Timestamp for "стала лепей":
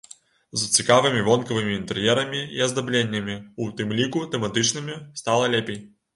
5.23-5.81